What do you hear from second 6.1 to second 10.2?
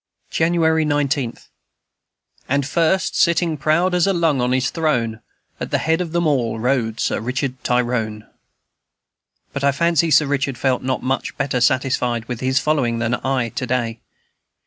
them all rode Sir Richard Tyrone." But I fancy that